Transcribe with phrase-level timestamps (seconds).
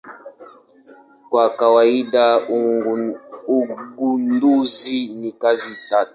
[1.29, 2.25] Kwa kawaida
[3.55, 6.09] ugunduzi ni kazi tata.